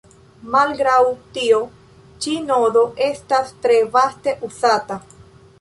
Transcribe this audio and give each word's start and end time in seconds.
Malgraŭ 0.53 0.95
tio, 1.35 1.59
ĉi 2.25 2.35
nodo 2.47 2.83
estas 3.11 3.55
tre 3.67 3.79
vaste 3.99 4.37
uzata. 4.49 5.03